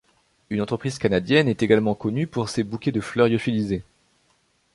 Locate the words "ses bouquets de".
2.49-3.01